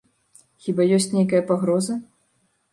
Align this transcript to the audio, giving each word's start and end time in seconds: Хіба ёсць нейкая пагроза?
Хіба 0.67 0.87
ёсць 0.97 1.09
нейкая 1.17 1.43
пагроза? 1.53 2.01